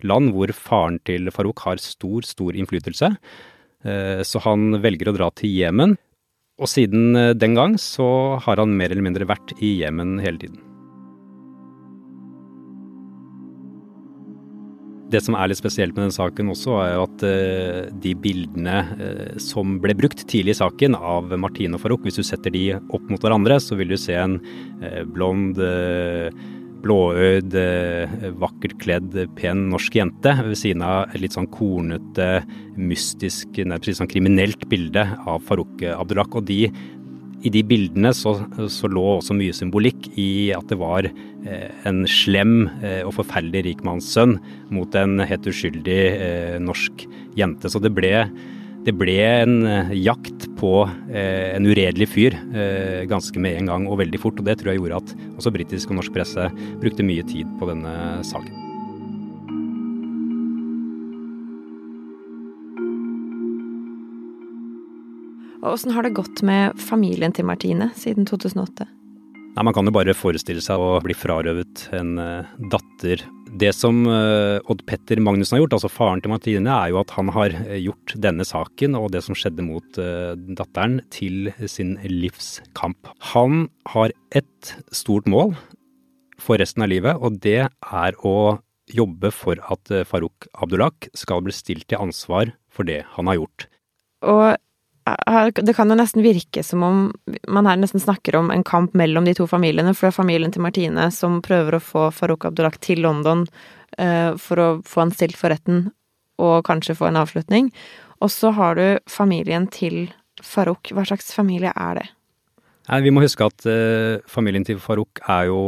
land 0.06 0.32
hvor 0.34 0.52
faren 0.56 0.98
til 1.08 1.30
Farouk 1.34 1.64
har 1.66 1.82
stor, 1.82 2.26
stor 2.26 2.56
innflytelse. 2.56 3.14
Så 4.26 4.40
han 4.42 4.80
velger 4.82 5.12
å 5.12 5.14
dra 5.14 5.28
til 5.38 5.52
Jemen. 5.54 5.92
Og 6.58 6.66
siden 6.66 7.14
den 7.38 7.54
gang 7.54 7.76
så 7.78 8.08
har 8.42 8.58
han 8.58 8.74
mer 8.74 8.90
eller 8.90 9.06
mindre 9.06 9.28
vært 9.30 9.54
i 9.62 9.76
Jemen 9.84 10.18
hele 10.18 10.42
tiden. 10.42 10.67
Det 15.08 15.22
som 15.24 15.36
er 15.38 15.48
litt 15.48 15.60
spesielt 15.60 15.96
med 15.96 16.04
den 16.04 16.12
saken 16.12 16.50
også, 16.52 16.74
er 16.84 16.98
at 17.00 17.24
uh, 17.24 17.88
de 18.04 18.12
bildene 18.20 18.82
uh, 18.98 19.38
som 19.40 19.78
ble 19.80 19.96
brukt 19.96 20.26
tidlig 20.28 20.56
i 20.56 20.60
saken 20.60 20.98
av 20.98 21.32
Martine 21.40 21.78
og 21.78 21.82
Farouk, 21.84 22.04
hvis 22.04 22.20
du 22.20 22.26
setter 22.26 22.52
de 22.52 22.66
opp 22.76 23.08
mot 23.08 23.24
hverandre, 23.24 23.56
så 23.62 23.78
vil 23.78 23.94
du 23.94 23.98
se 24.00 24.18
en 24.18 24.36
uh, 24.82 25.02
blond, 25.08 25.60
blåøyd, 26.78 27.56
vakkert 28.38 28.76
kledd, 28.78 29.16
pen 29.34 29.64
norsk 29.72 29.96
jente 29.98 30.30
ved 30.46 30.54
siden 30.60 30.84
av 30.86 31.08
et 31.10 31.24
litt 31.24 31.34
sånn 31.34 31.48
kornete, 31.50 32.28
mystisk, 32.78 33.58
nærmest 33.58 33.98
sånn 33.98 34.10
kriminelt 34.12 34.62
bilde 34.70 35.02
av 35.24 35.42
Farouk 35.48 35.82
Abdullah. 35.82 36.30
Og 36.38 36.46
de 36.46 36.68
i 37.46 37.52
de 37.54 37.62
bildene 37.66 38.10
så, 38.16 38.34
så, 38.72 38.90
lå 38.90 39.04
også 39.18 39.36
mye 39.36 39.54
symbolikk 39.54 40.10
i 40.18 40.50
at 40.56 40.66
det 40.70 40.78
var 40.80 41.06
eh, 41.08 41.70
en 41.88 42.02
slem 42.10 42.66
eh, 42.82 43.02
og 43.06 43.14
forferdelig 43.20 43.64
rikmannssønn 43.68 44.38
mot 44.74 44.98
en 44.98 45.22
helt 45.22 45.46
uskyldig 45.46 46.00
eh, 46.10 46.56
norsk 46.62 47.06
jente. 47.38 47.70
Så 47.70 47.82
det 47.84 47.92
ble, 47.94 48.12
det 48.86 48.96
ble 48.98 49.18
en 49.22 49.58
jakt 49.94 50.48
på 50.58 50.72
en 51.14 51.66
uredelig 51.70 52.08
fyr 52.10 52.34
ganske 53.06 53.38
med 53.38 53.60
en 53.60 53.70
gang 53.70 53.84
og 53.86 54.00
veldig 54.00 54.18
fort. 54.18 54.40
Og 54.42 54.48
det 54.48 54.58
tror 54.58 54.72
jeg 54.72 54.82
gjorde 54.82 55.02
at 55.04 55.12
også 55.36 55.54
britisk 55.54 55.92
og 55.92 56.00
norsk 56.00 56.16
presse 56.18 56.48
brukte 56.82 57.06
mye 57.06 57.26
tid 57.30 57.46
på 57.60 57.70
denne 57.70 57.94
saken. 58.26 58.67
Og 65.58 65.74
Åssen 65.74 65.90
har 65.90 66.06
det 66.06 66.14
gått 66.14 66.44
med 66.46 66.78
familien 66.78 67.34
til 67.34 67.46
Martine 67.48 67.90
siden 67.98 68.28
2008? 68.28 68.86
Nei, 69.56 69.64
Man 69.66 69.74
kan 69.74 69.88
jo 69.88 69.94
bare 69.94 70.14
forestille 70.14 70.62
seg 70.62 70.78
å 70.78 71.00
bli 71.02 71.16
frarøvet 71.18 71.88
en 71.98 72.12
uh, 72.20 72.50
datter. 72.70 73.24
Det 73.58 73.72
som 73.74 74.04
uh, 74.06 74.62
Odd 74.70 74.84
Petter 74.86 75.18
Magnussen 75.18 75.56
har 75.56 75.64
gjort, 75.64 75.74
altså 75.80 75.90
faren 75.90 76.22
til 76.22 76.30
Martine, 76.30 76.70
er 76.70 76.92
jo 76.92 77.00
at 77.00 77.14
han 77.16 77.32
har 77.34 77.56
uh, 77.56 77.74
gjort 77.74 78.14
denne 78.22 78.46
saken 78.46 78.94
og 79.00 79.10
det 79.16 79.24
som 79.26 79.34
skjedde 79.38 79.66
mot 79.66 79.98
datteren, 80.60 81.00
til 81.10 81.50
sin 81.66 81.96
livskamp. 82.06 83.10
Han 83.32 83.66
har 83.96 84.14
ett 84.30 84.76
stort 84.94 85.26
mål 85.26 85.56
for 86.38 86.62
resten 86.62 86.86
av 86.86 86.92
livet, 86.92 87.18
og 87.18 87.40
det 87.42 87.66
er 87.66 88.22
å 88.22 88.60
jobbe 88.94 89.32
for 89.34 89.58
at 89.74 89.90
Farouk 90.08 90.46
Abdullah 90.54 90.94
skal 91.18 91.42
bli 91.44 91.52
stilt 91.52 91.88
til 91.90 92.00
ansvar 92.06 92.54
for 92.72 92.86
det 92.88 93.02
han 93.18 93.28
har 93.28 93.40
gjort. 93.40 93.66
Og 94.22 94.54
det 95.54 95.74
kan 95.76 95.90
jo 95.90 95.96
nesten 95.98 96.24
virke 96.24 96.62
som 96.66 96.82
om 96.82 96.98
man 97.48 97.68
her 97.68 97.78
nesten 97.80 98.02
snakker 98.02 98.36
om 98.38 98.50
en 98.50 98.64
kamp 98.66 98.94
mellom 98.98 99.26
de 99.28 99.34
to 99.38 99.46
familiene, 99.50 99.94
for 99.94 100.08
det 100.08 100.12
er 100.12 100.18
familien 100.20 100.54
til 100.54 100.64
Martine 100.64 101.08
som 101.14 101.40
prøver 101.44 101.78
å 101.78 101.82
få 101.84 102.08
Farouk 102.14 102.48
Abdullah 102.48 102.76
til 102.84 103.02
London 103.04 103.46
uh, 103.98 104.34
for 104.40 104.62
å 104.62 104.68
få 104.86 105.04
han 105.04 105.14
stilt 105.14 105.38
for 105.38 105.54
retten 105.54 105.88
og 106.38 106.66
kanskje 106.68 106.96
få 106.98 107.08
en 107.08 107.20
avslutning. 107.20 107.72
Og 108.22 108.30
så 108.34 108.52
har 108.54 108.78
du 108.78 108.86
familien 109.10 109.66
til 109.70 110.08
Farouk. 110.42 110.92
Hva 110.94 111.06
slags 111.06 111.32
familie 111.34 111.72
er 111.74 111.98
det? 111.98 112.06
Nei, 112.88 113.02
vi 113.04 113.12
må 113.12 113.22
huske 113.24 113.46
at 113.46 113.66
uh, 113.68 114.22
familien 114.30 114.66
til 114.66 114.80
Farouk 114.82 115.22
er 115.26 115.50
jo 115.50 115.62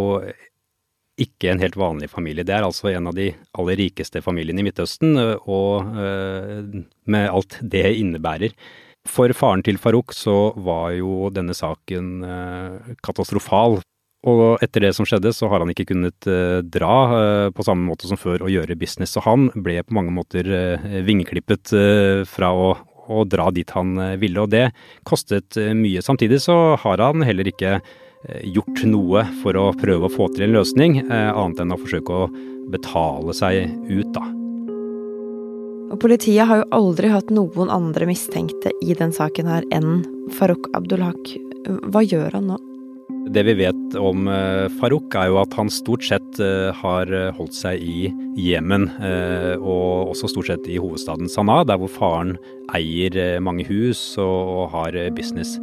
ikke 1.20 1.50
en 1.52 1.60
helt 1.60 1.76
vanlig 1.76 2.08
familie. 2.10 2.46
Det 2.48 2.54
er 2.56 2.64
altså 2.64 2.88
en 2.94 3.10
av 3.10 3.16
de 3.16 3.28
aller 3.60 3.76
rikeste 3.76 4.22
familiene 4.24 4.62
i 4.62 4.68
Midtøsten, 4.70 5.18
og 5.20 5.90
uh, 5.92 6.62
med 7.10 7.26
alt 7.28 7.58
det 7.60 7.90
innebærer. 8.00 8.54
For 9.10 9.32
faren 9.34 9.64
til 9.66 9.78
Farouk 9.80 10.14
så 10.14 10.52
var 10.62 10.92
jo 10.94 11.30
denne 11.34 11.54
saken 11.56 12.10
eh, 12.26 12.92
katastrofal. 13.04 13.80
Og 14.30 14.60
etter 14.60 14.84
det 14.84 14.92
som 14.92 15.06
skjedde, 15.08 15.32
så 15.32 15.48
har 15.48 15.62
han 15.62 15.72
ikke 15.72 15.88
kunnet 15.88 16.28
eh, 16.28 16.60
dra 16.62 16.96
eh, 17.16 17.46
på 17.56 17.64
samme 17.66 17.88
måte 17.88 18.10
som 18.10 18.20
før 18.20 18.44
og 18.46 18.52
gjøre 18.52 18.78
business. 18.78 19.16
Så 19.16 19.24
han 19.24 19.48
ble 19.56 19.80
på 19.82 19.96
mange 19.96 20.14
måter 20.14 20.46
vingeklippet 21.06 21.74
fra 22.30 22.52
å, 22.52 22.74
å 23.10 23.24
dra 23.26 23.48
dit 23.54 23.74
han 23.74 23.96
ville, 24.20 24.44
og 24.44 24.52
det 24.54 24.68
kostet 25.08 25.58
mye. 25.74 26.04
Samtidig 26.04 26.42
så 26.44 26.76
har 26.80 27.02
han 27.02 27.26
heller 27.26 27.50
ikke 27.50 27.78
gjort 28.44 28.82
noe 28.84 29.24
for 29.40 29.56
å 29.56 29.70
prøve 29.80 30.06
å 30.06 30.12
få 30.12 30.28
til 30.34 30.44
en 30.44 30.58
løsning, 30.58 31.00
annet 31.08 31.64
enn 31.64 31.72
å 31.72 31.80
forsøke 31.80 32.18
å 32.26 32.28
betale 32.70 33.32
seg 33.34 33.64
ut, 33.88 34.12
da. 34.12 34.28
Og 35.90 35.98
politiet 35.98 36.46
har 36.46 36.62
jo 36.62 36.70
aldri 36.74 37.10
hatt 37.10 37.32
noen 37.34 37.70
andre 37.72 38.06
mistenkte 38.06 38.72
i 38.82 38.94
den 38.94 39.14
saken 39.14 39.50
her 39.50 39.66
enn 39.74 40.04
Farouk 40.38 40.70
Abdulhak. 40.78 41.32
Hva 41.90 42.04
gjør 42.06 42.36
han 42.38 42.52
nå? 42.52 42.58
Det 43.30 43.42
vi 43.44 43.52
vet 43.58 43.96
om 44.00 44.28
eh, 44.30 44.70
Farouk, 44.80 45.12
er 45.18 45.28
jo 45.28 45.40
at 45.42 45.52
han 45.58 45.68
stort 45.70 46.06
sett 46.06 46.38
eh, 46.40 46.70
har 46.74 47.10
holdt 47.36 47.54
seg 47.54 47.82
i 47.82 48.08
Jemen, 48.38 48.86
eh, 49.02 49.54
og 49.58 50.14
også 50.14 50.30
stort 50.32 50.48
sett 50.48 50.68
i 50.70 50.78
hovedstaden 50.80 51.28
Sanaa, 51.30 51.66
der 51.68 51.78
hvor 51.82 51.92
faren 51.92 52.36
eier 52.74 53.42
mange 53.42 53.66
hus 53.68 54.00
og 54.22 54.70
har 54.72 54.96
business. 55.14 55.58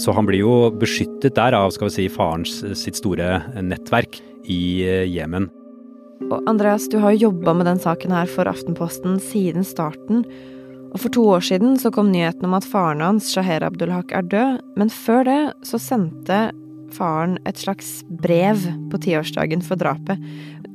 Så 0.00 0.14
han 0.16 0.26
blir 0.30 0.40
jo 0.40 0.54
beskyttet 0.78 1.36
der 1.36 1.58
av 1.58 1.74
skal 1.74 1.90
vi 1.90 1.96
si, 1.98 2.08
farens 2.10 2.62
sitt 2.80 3.02
store 3.02 3.42
nettverk 3.60 4.22
i 4.50 4.62
Jemen. 5.10 5.50
Og 6.30 6.48
Andreas, 6.48 6.86
du 6.88 6.98
har 7.02 7.14
jo 7.14 7.28
jobba 7.30 7.54
med 7.56 7.66
den 7.66 7.80
saken 7.82 8.12
her 8.14 8.28
for 8.30 8.48
Aftenposten 8.50 9.18
siden 9.22 9.64
starten. 9.66 10.22
Og 10.92 11.00
For 11.00 11.12
to 11.12 11.24
år 11.34 11.44
siden 11.44 11.78
så 11.80 11.90
kom 11.92 12.12
nyheten 12.12 12.44
om 12.46 12.56
at 12.58 12.68
faren 12.68 13.00
hans, 13.00 13.30
Shaher 13.32 13.64
Abdulhak, 13.64 14.12
er 14.12 14.22
død. 14.22 14.58
Men 14.76 14.92
før 14.92 15.24
det 15.28 15.40
så 15.66 15.80
sendte 15.80 16.50
faren 16.92 17.38
et 17.48 17.58
slags 17.58 18.02
brev 18.22 18.60
på 18.92 19.00
tiårsdagen 19.00 19.64
for 19.64 19.80
drapet. 19.80 20.20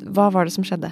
Hva 0.09 0.31
var 0.33 0.47
det 0.47 0.55
som 0.57 0.65
skjedde? 0.65 0.89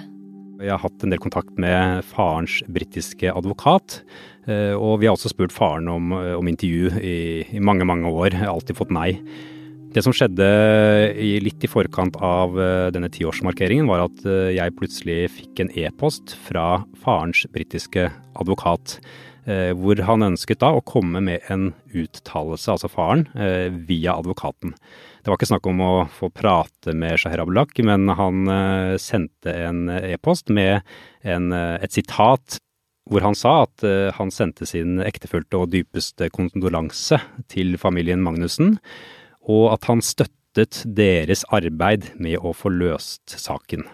Jeg 0.62 0.72
har 0.72 0.80
hatt 0.80 1.02
en 1.04 1.12
del 1.12 1.20
kontakt 1.20 1.58
med 1.60 2.06
farens 2.08 2.62
britiske 2.72 3.28
advokat. 3.34 4.00
Eh, 4.46 4.72
og 4.72 5.02
vi 5.02 5.10
har 5.10 5.18
også 5.18 5.34
spurt 5.34 5.52
faren 5.52 5.90
om, 5.92 6.14
om 6.14 6.48
intervju 6.48 6.94
i, 7.02 7.18
i 7.58 7.60
mange, 7.60 7.84
mange 7.84 8.08
år. 8.08 8.38
Alltid 8.46 8.78
fått 8.78 8.94
nei. 8.94 9.18
Det 9.94 10.02
som 10.04 10.12
skjedde 10.12 10.46
litt 11.40 11.62
i 11.64 11.70
forkant 11.70 12.18
av 12.24 12.56
uh, 12.58 12.88
denne 12.92 13.10
tiårsmarkeringen, 13.12 13.88
var 13.88 14.06
at 14.06 14.24
uh, 14.28 14.50
jeg 14.52 14.74
plutselig 14.76 15.20
fikk 15.32 15.62
en 15.62 15.72
e-post 15.78 16.34
fra 16.46 16.82
farens 17.04 17.44
britiske 17.54 18.08
advokat. 18.36 18.98
Uh, 19.46 19.70
hvor 19.78 20.00
han 20.08 20.26
ønsket 20.26 20.60
da 20.60 20.72
å 20.74 20.84
komme 20.84 21.22
med 21.24 21.46
en 21.52 21.70
uttalelse, 21.94 22.74
altså 22.74 22.90
faren, 22.92 23.26
via 23.88 24.16
advokaten. 24.18 24.74
Det 25.22 25.30
var 25.30 25.38
ikke 25.38 25.50
snakk 25.52 25.68
om 25.70 25.82
å 25.82 25.92
få 26.12 26.28
prate 26.34 26.94
med 26.94 27.22
Shaher 27.22 27.44
Abulak, 27.44 27.78
men 27.86 28.10
han 28.18 28.46
sendte 29.00 29.54
en 29.64 29.88
e-post 29.88 30.52
med 30.52 30.84
en, 31.24 31.50
et 31.54 31.94
sitat 31.94 32.58
hvor 33.10 33.22
han 33.22 33.38
sa 33.38 33.62
at 33.64 33.84
han 34.18 34.32
sendte 34.34 34.66
sin 34.66 35.00
ektefølte 35.02 35.62
og 35.62 35.70
dypeste 35.72 36.28
kondolanse 36.34 37.20
til 37.50 37.78
familien 37.80 38.22
Magnussen 38.22 38.76
og 39.46 39.70
at 39.74 39.86
han 39.90 40.02
støttet 40.04 40.82
deres 40.84 41.44
arbeid 41.54 42.10
med 42.18 42.40
å 42.40 42.54
få 42.56 42.72
løst 42.72 43.36
saken. 43.38 43.84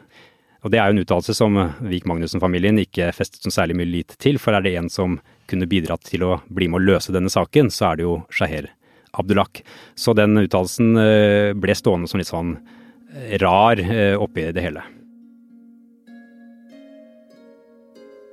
Og 0.63 0.71
Det 0.71 0.79
er 0.79 0.89
jo 0.89 0.95
en 0.95 1.03
uttalelse 1.03 1.35
som 1.35 1.57
Vik 1.91 2.05
Magnussen-familien 2.07 2.79
ikke 2.79 3.11
festet 3.17 3.43
så 3.43 3.51
særlig 3.51 3.81
mye 3.81 3.91
lit 3.91 4.15
til, 4.23 4.39
for 4.39 4.55
er 4.55 4.63
det 4.63 4.77
en 4.79 4.91
som 4.93 5.19
kunne 5.51 5.67
bidratt 5.67 6.07
til 6.07 6.23
å 6.23 6.37
bli 6.47 6.69
med 6.71 6.79
å 6.79 6.87
løse 6.93 7.15
denne 7.15 7.33
saken, 7.33 7.71
så 7.71 7.91
er 7.91 7.99
det 7.99 8.07
jo 8.07 8.21
Shaher 8.31 8.71
Abdullah. 9.13 9.51
Så 9.99 10.15
den 10.15 10.39
uttalelsen 10.39 10.97
eh, 11.03 11.51
ble 11.59 11.75
stående 11.77 12.09
som 12.09 12.23
litt 12.23 12.31
sånn 12.31 12.55
eh, 12.55 13.37
rar 13.43 13.83
eh, 13.83 14.15
oppi 14.15 14.47
det 14.55 14.63
hele. 14.63 14.87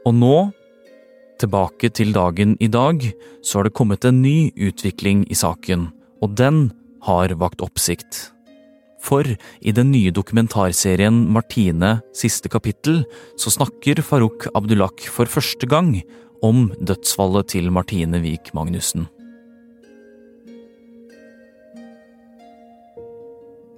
Og 0.08 0.16
nå, 0.16 0.36
tilbake 1.42 1.90
til 1.98 2.14
dagen 2.16 2.56
i 2.62 2.70
dag, 2.72 3.04
så 3.42 3.60
har 3.60 3.68
det 3.68 3.76
kommet 3.78 4.06
en 4.06 4.22
ny 4.22 4.52
utvikling 4.54 5.26
i 5.30 5.38
saken, 5.38 5.90
og 6.24 6.38
den 6.40 6.70
har 7.06 7.34
vakt 7.40 7.64
oppsikt. 7.66 8.30
For 9.00 9.24
i 9.26 9.72
den 9.76 9.94
nye 9.94 10.12
dokumentarserien 10.12 11.22
Martine 11.32 12.00
siste 12.16 12.52
kapittel 12.52 13.06
så 13.40 13.54
snakker 13.54 14.02
Farouk 14.04 14.50
Abdullak 14.54 15.06
for 15.08 15.30
første 15.32 15.70
gang 15.70 15.94
om 16.46 16.68
dødsfallet 16.80 17.54
til 17.56 17.72
Martine 17.72 18.20
Wiik 18.24 18.52
Magnussen. 18.56 19.08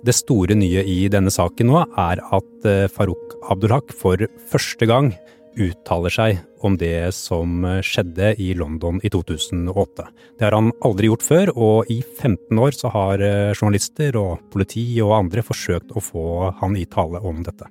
Det 0.02 0.16
store 0.18 0.58
nye 0.58 0.82
i 0.90 1.06
denne 1.14 1.30
saken 1.30 1.70
nå 1.70 1.84
er 1.86 2.22
at 2.34 2.66
eh, 2.66 2.88
Farouk 2.90 3.36
Abdullak 3.54 3.94
for 3.94 4.18
første 4.50 4.88
gang 4.90 5.12
uttaler 5.60 6.14
seg 6.14 6.40
om 6.66 6.78
det 6.78 7.12
som 7.16 7.64
skjedde 7.84 8.34
i 8.42 8.52
London 8.58 9.00
i 9.04 9.10
2008. 9.12 10.08
Det 10.38 10.46
har 10.46 10.56
han 10.58 10.72
aldri 10.86 11.10
gjort 11.10 11.26
før, 11.26 11.52
og 11.56 11.92
i 11.92 12.00
15 12.02 12.60
år 12.62 12.76
så 12.78 12.92
har 12.94 13.24
eh, 13.26 13.54
journalister 13.54 14.18
og 14.20 14.44
politi 14.54 14.86
og 15.04 15.16
andre 15.20 15.44
forsøkt 15.46 15.94
å 15.96 16.04
få 16.04 16.26
han 16.62 16.78
i 16.80 16.88
tale 16.90 17.22
om 17.26 17.42
dette. 17.46 17.68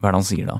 Hva 0.00 0.10
er 0.10 0.16
det 0.16 0.20
han 0.20 0.28
sier 0.28 0.50
da? 0.50 0.58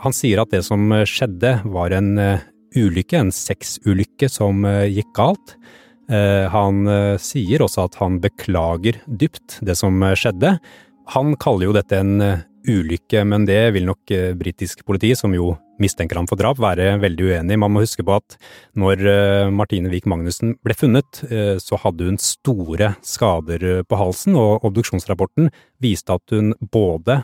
Han 0.00 0.16
sier 0.16 0.42
at 0.42 0.52
det 0.54 0.62
som 0.66 0.86
skjedde 1.06 1.54
var 1.68 1.94
en 1.96 2.12
eh, 2.18 2.46
ulykke, 2.78 3.20
en 3.20 3.34
sexulykke 3.34 4.30
som 4.30 4.64
eh, 4.68 4.88
gikk 4.90 5.14
galt. 5.18 5.56
Han 6.10 6.88
sier 7.22 7.62
også 7.62 7.84
at 7.86 7.94
han 8.00 8.16
beklager 8.18 8.96
dypt 9.06 9.60
det 9.62 9.76
som 9.78 9.94
skjedde. 10.18 10.56
Han 11.14 11.36
kaller 11.38 11.68
jo 11.68 11.74
dette 11.76 12.00
en 12.02 12.16
ulykke, 12.66 13.22
men 13.30 13.44
det 13.46 13.60
vil 13.76 13.86
nok 13.86 14.10
britisk 14.40 14.82
politi, 14.88 15.12
som 15.14 15.36
jo 15.38 15.52
mistenker 15.82 16.18
ham 16.20 16.28
for 16.30 16.40
drap, 16.40 16.60
være 16.60 16.94
veldig 17.02 17.26
uenig. 17.30 17.58
Man 17.60 17.74
må 17.74 17.84
huske 17.84 18.04
på 18.06 18.16
at 18.16 18.36
når 18.78 19.04
eh, 19.10 19.52
Martine 19.54 19.90
Wiik 19.92 20.08
Magnussen 20.10 20.54
ble 20.64 20.76
funnet, 20.76 21.22
eh, 21.30 21.56
så 21.62 21.78
hadde 21.82 22.08
hun 22.08 22.20
store 22.22 22.94
skader 23.06 23.66
eh, 23.66 23.82
på 23.88 24.00
halsen, 24.00 24.38
og 24.38 24.66
obduksjonsrapporten 24.68 25.50
viste 25.82 26.14
at 26.14 26.34
hun 26.34 26.52
både 26.72 27.20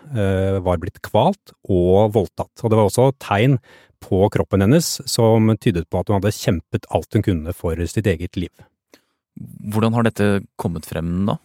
var 0.64 0.78
blitt 0.80 1.02
kvalt 1.04 1.52
og 1.68 2.14
voldtatt. 2.14 2.52
Og 2.62 2.72
det 2.72 2.78
var 2.78 2.88
også 2.88 3.10
tegn 3.22 3.58
på 4.02 4.22
kroppen 4.32 4.64
hennes 4.64 4.88
som 5.08 5.50
tydet 5.60 5.86
på 5.90 6.00
at 6.00 6.08
hun 6.08 6.18
hadde 6.18 6.34
kjempet 6.36 6.88
alt 6.94 7.16
hun 7.16 7.24
kunne 7.26 7.54
for 7.56 7.80
sitt 7.90 8.08
eget 8.08 8.38
liv. 8.40 8.52
Hvordan 9.36 9.96
har 9.96 10.06
dette 10.06 10.28
kommet 10.60 10.88
frem 10.88 11.26
da? 11.28 11.36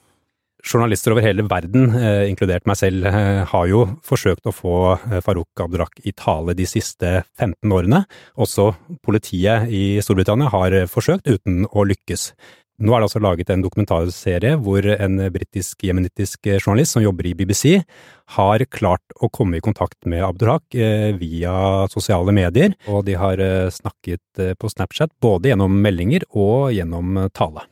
Journalister 0.62 1.12
over 1.12 1.26
hele 1.26 1.44
verden, 1.50 1.90
eh, 1.98 2.30
inkludert 2.30 2.68
meg 2.70 2.78
selv, 2.78 3.06
eh, 3.06 3.44
har 3.46 3.68
jo 3.68 3.98
forsøkt 4.06 4.46
å 4.46 4.54
få 4.54 4.76
eh, 5.12 5.22
Farouk 5.22 5.58
Abdurak 5.58 6.00
i 6.06 6.14
tale 6.14 6.54
de 6.54 6.66
siste 6.70 7.24
15 7.40 7.74
årene. 7.74 8.06
Også 8.38 8.76
politiet 9.02 9.70
i 9.70 10.00
Storbritannia 10.00 10.52
har 10.54 10.72
forsøkt, 10.86 11.26
uten 11.26 11.66
å 11.66 11.86
lykkes. 11.86 12.32
Nå 12.82 12.94
er 12.94 13.02
det 13.02 13.10
altså 13.10 13.22
laget 13.22 13.50
en 13.50 13.62
dokumentarserie 13.62 14.56
hvor 14.58 14.86
en 14.86 15.18
britisk-jemenittisk 15.34 16.50
journalist 16.58 16.96
som 16.96 17.04
jobber 17.04 17.30
i 17.30 17.34
BBC, 17.38 17.84
har 18.38 18.66
klart 18.74 19.18
å 19.22 19.30
komme 19.30 19.58
i 19.58 19.62
kontakt 19.62 20.00
med 20.06 20.24
Abdurak 20.26 20.64
via 20.74 21.86
sosiale 21.94 22.34
medier, 22.34 22.74
og 22.88 23.06
de 23.06 23.14
har 23.22 23.38
snakket 23.70 24.58
på 24.58 24.74
Snapchat 24.74 25.14
både 25.22 25.52
gjennom 25.52 25.78
meldinger 25.84 26.26
og 26.34 26.72
gjennom 26.74 27.30
tale. 27.38 27.68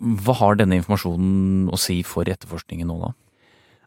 Hva 0.00 0.34
har 0.40 0.58
denne 0.58 0.80
informasjonen 0.80 1.68
å 1.72 1.78
si 1.78 2.00
for 2.06 2.28
etterforskningen 2.30 2.88
nå, 2.90 2.98
da? 3.02 3.12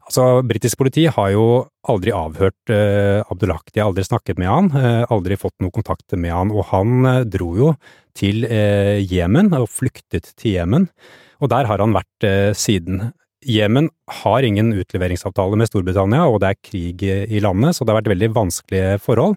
Altså, 0.07 0.39
Britisk 0.47 0.79
politi 0.79 1.03
har 1.11 1.31
jo 1.33 1.45
aldri 1.91 2.13
avhørt 2.15 2.71
eh, 2.71 3.19
Abdullah, 3.27 3.59
aldri 3.83 4.05
snakket 4.07 4.39
med 4.39 4.47
han, 4.47 4.69
eh, 4.79 5.03
aldri 5.11 5.35
fått 5.39 5.57
noen 5.59 5.73
kontakt 5.75 6.15
med 6.15 6.31
han, 6.31 6.53
og 6.55 6.69
han 6.69 7.09
eh, 7.09 7.23
dro 7.27 7.49
jo 7.59 7.73
til 8.15 8.47
eh, 8.47 9.03
Jemen 9.03 9.51
og 9.57 9.67
flyktet 9.67 10.31
til 10.39 10.55
Jemen, 10.55 10.87
og 11.43 11.51
der 11.51 11.67
har 11.67 11.83
han 11.83 11.95
vært 11.97 12.27
eh, 12.27 12.53
siden. 12.55 13.09
Jemen 13.47 13.91
har 14.23 14.47
ingen 14.47 14.71
utleveringsavtale 14.79 15.59
med 15.59 15.69
Storbritannia, 15.69 16.23
og 16.25 16.39
det 16.41 16.53
er 16.53 16.61
krig 16.69 17.03
eh, 17.03 17.27
i 17.27 17.43
landet, 17.43 17.75
så 17.75 17.83
det 17.83 17.91
har 17.91 17.99
vært 17.99 18.13
veldig 18.15 18.31
vanskelige 18.39 18.97
forhold. 19.03 19.35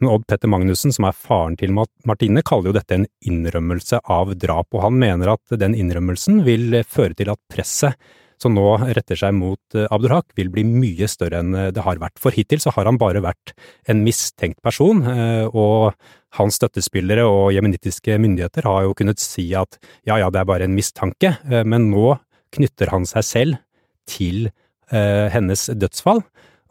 Men 0.00 0.12
Odd 0.12 0.26
Petter 0.28 0.50
Magnussen, 0.52 0.92
som 0.92 1.06
er 1.08 1.16
faren 1.16 1.56
til 1.56 1.72
Martine, 1.72 2.42
kaller 2.44 2.70
jo 2.70 2.76
dette 2.76 2.98
en 2.98 3.08
innrømmelse 3.24 4.02
av 4.12 4.34
drap, 4.36 4.68
og 4.76 4.84
han 4.84 4.98
mener 5.00 5.32
at 5.32 5.56
den 5.56 5.76
innrømmelsen 5.78 6.42
vil 6.44 6.82
føre 6.84 7.16
til 7.16 7.32
at 7.32 7.40
presset 7.52 7.96
som 8.42 8.52
nå 8.52 8.64
retter 8.96 9.16
seg 9.16 9.32
mot 9.32 9.76
Abdurhak, 9.88 10.28
vil 10.36 10.50
bli 10.52 10.64
mye 10.68 11.08
større 11.08 11.40
enn 11.40 11.54
det 11.72 11.84
har 11.84 12.00
vært. 12.02 12.20
For 12.20 12.34
hittil 12.36 12.60
så 12.60 12.72
har 12.76 12.88
han 12.88 12.98
bare 13.00 13.22
vært 13.24 13.54
en 13.88 14.02
mistenkt 14.04 14.60
person, 14.64 15.00
eh, 15.08 15.46
og 15.48 15.96
hans 16.36 16.58
støttespillere 16.60 17.24
og 17.24 17.54
jemenittiske 17.56 18.18
myndigheter 18.20 18.68
har 18.68 18.84
jo 18.84 18.96
kunnet 18.98 19.22
si 19.22 19.48
at 19.56 19.78
ja, 20.04 20.18
ja, 20.20 20.28
det 20.28 20.42
er 20.42 20.50
bare 20.52 20.68
en 20.68 20.76
mistanke, 20.76 21.38
eh, 21.48 21.64
men 21.64 21.88
nå 21.92 22.18
knytter 22.56 22.92
han 22.92 23.08
seg 23.08 23.26
selv 23.26 23.62
til 24.06 24.50
hennes 24.86 25.64
dødsfall. 25.74 26.20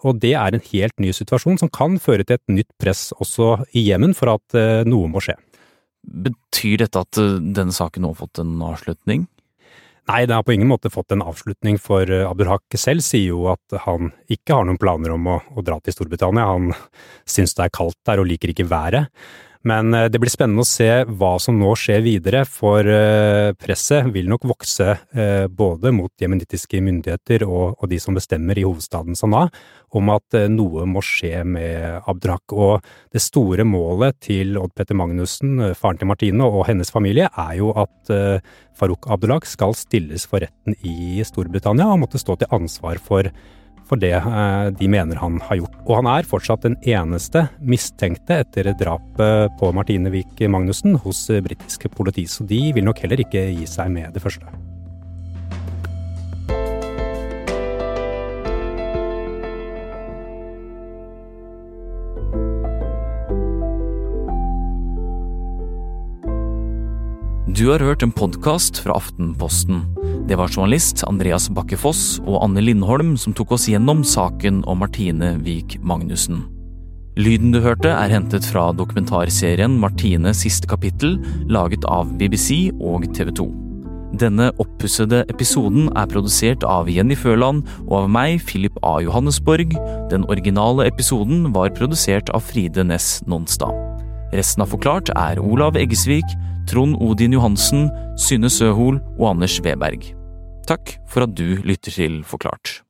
Og 0.05 0.19
det 0.21 0.35
er 0.37 0.53
en 0.53 0.65
helt 0.71 0.99
ny 1.01 1.11
situasjon 1.15 1.59
som 1.61 1.71
kan 1.73 1.97
føre 2.01 2.25
til 2.25 2.37
et 2.37 2.53
nytt 2.59 2.71
press 2.81 3.09
også 3.17 3.65
i 3.73 3.87
Jemen 3.87 4.13
for 4.17 4.35
at 4.35 4.57
uh, 4.57 4.83
noe 4.87 5.09
må 5.11 5.23
skje. 5.23 5.37
Betyr 6.05 6.83
dette 6.83 7.01
at 7.01 7.21
uh, 7.21 7.39
denne 7.39 7.73
saken 7.73 8.05
nå 8.05 8.13
har 8.13 8.19
fått 8.19 8.43
en 8.43 8.59
avslutning? 8.61 9.25
Nei, 10.05 10.19
det 10.29 10.35
har 10.37 10.45
på 10.45 10.53
ingen 10.53 10.69
måte 10.69 10.91
fått 10.93 11.15
en 11.15 11.23
avslutning, 11.25 11.79
for 11.81 12.05
Abdurhak 12.05 12.75
selv 12.77 13.01
sier 13.01 13.31
jo 13.31 13.47
at 13.49 13.73
han 13.87 14.11
ikke 14.29 14.53
har 14.53 14.67
noen 14.67 14.77
planer 14.77 15.15
om 15.15 15.31
å, 15.33 15.39
å 15.49 15.63
dra 15.65 15.79
til 15.81 15.95
Storbritannia. 15.95 16.45
Han 16.45 16.69
syns 17.25 17.57
det 17.57 17.65
er 17.65 17.73
kaldt 17.73 17.97
der 18.05 18.21
og 18.21 18.29
liker 18.29 18.53
ikke 18.53 18.67
været. 18.69 19.09
Men 19.65 19.93
eh, 19.93 20.07
det 20.13 20.21
blir 20.21 20.31
spennende 20.31 20.61
å 20.61 20.67
se 20.67 20.87
hva 21.09 21.35
som 21.41 21.57
nå 21.57 21.71
skjer 21.79 22.03
videre, 22.05 22.43
for 22.45 22.85
eh, 22.85 23.51
presset 23.57 24.11
vil 24.13 24.29
nok 24.29 24.45
vokse 24.51 24.91
eh, 24.93 25.47
både 25.49 25.93
mot 25.95 26.13
jemenittiske 26.21 26.81
myndigheter 26.85 27.47
og, 27.47 27.81
de 27.89 27.99
som 28.01 28.17
bestemmer 28.17 28.57
i 28.57 28.65
hovedstaden 28.65 29.17
Sanaa, 29.17 29.49
om 29.95 30.09
at 30.13 30.35
noe 30.51 30.85
må 30.89 31.01
skje 31.05 31.43
med 31.47 32.01
Abdrak. 32.09 32.53
Og 32.53 32.85
det 33.13 33.21
store 33.23 33.65
målet 33.67 34.17
til 34.25 34.57
Odd 34.59 34.73
Petter 34.75 34.97
Magnussen, 34.97 35.61
faren 35.77 36.01
til 36.01 36.09
Martine 36.09 36.47
og 36.49 36.65
hennes 36.67 36.91
familie, 36.91 37.29
er 37.29 37.53
jo 37.61 37.69
at 37.79 38.11
Farouk 38.75 39.07
Abdullah 39.07 39.45
skal 39.47 39.77
stilles 39.77 40.25
for 40.27 40.43
retten 40.43 40.75
i 40.83 41.23
Storbritannia 41.23 41.87
og 41.93 42.01
måtte 42.03 42.19
stå 42.19 42.35
til 42.41 42.51
ansvar 42.57 42.99
for 42.99 43.29
for 43.89 44.01
det 44.01 44.13
eh, 44.17 44.67
de 44.79 44.91
mener 44.91 45.21
han 45.21 45.39
har 45.47 45.61
gjort. 45.61 45.79
Og 45.85 45.99
han 46.01 46.11
er 46.11 46.29
fortsatt 46.29 46.65
den 46.65 46.77
eneste 46.83 47.47
mistenkte 47.61 48.41
etter 48.43 48.71
drapet 48.79 49.57
på 49.59 49.73
Martine 49.75 50.13
Wiik 50.13 50.45
Magnussen 50.49 50.97
hos 51.05 51.27
britiske 51.45 51.91
politi, 51.93 52.27
så 52.29 52.47
de 52.47 52.61
vil 52.75 52.87
nok 52.87 53.03
heller 53.05 53.25
ikke 53.25 53.49
gi 53.53 53.67
seg 53.69 53.93
med 53.93 54.15
det 54.15 54.23
første. 54.25 54.55
Du 67.55 67.69
har 67.69 67.79
hørt 67.79 68.03
en 68.03 68.11
podkast 68.11 68.81
fra 68.83 68.97
Aftenposten. 68.99 69.85
Det 70.25 70.35
var 70.35 70.49
journalist 70.49 71.03
Andreas 71.05 71.45
Bakke 71.53 71.77
Foss 71.77 72.17
og 72.25 72.39
Anne 72.41 72.63
Lindholm 72.63 73.11
som 73.21 73.33
tok 73.37 73.51
oss 73.53 73.67
gjennom 73.69 74.01
saken 74.01 74.63
om 74.65 74.79
Martine 74.81 75.35
Wiik 75.45 75.77
Magnussen. 75.85 76.39
Lyden 77.15 77.53
du 77.53 77.59
hørte, 77.61 77.91
er 77.93 78.09
hentet 78.09 78.47
fra 78.49 78.71
dokumentarserien 78.73 79.77
Martine 79.79 80.33
siste 80.35 80.67
kapittel, 80.67 81.19
laget 81.45 81.85
av 81.85 82.09
BBC 82.17 82.73
og 82.73 83.05
TV 83.13 83.29
2. 83.37 83.47
Denne 84.17 84.49
oppussede 84.63 85.21
episoden 85.29 85.91
er 85.93 86.09
produsert 86.09 86.65
av 86.65 86.89
Jenny 86.89 87.15
Føland 87.19 87.61
og 87.85 87.97
av 88.01 88.09
meg, 88.17 88.41
Philip 88.49 88.75
A. 88.81 88.97
Johannesborg. 89.05 89.77
Den 90.09 90.25
originale 90.25 90.89
episoden 90.89 91.51
var 91.53 91.73
produsert 91.77 92.33
av 92.33 92.47
Fride 92.49 92.87
Næss 92.87 93.19
Nonstad. 93.29 93.94
Resten 94.35 94.65
av 94.65 94.73
Forklart 94.73 95.13
er 95.15 95.39
Olav 95.39 95.77
Eggesvik, 95.79 96.25
Trond 96.67 96.97
Odin 96.99 97.35
Johansen, 97.37 97.87
Synne 98.19 98.51
Søhol 98.51 98.99
og 99.15 99.29
Anders 99.31 99.61
Weberg. 99.63 100.09
Takk 100.67 100.97
for 101.07 101.23
at 101.23 101.37
du 101.37 101.61
lytter 101.63 101.93
til 101.93 102.19
Forklart. 102.27 102.84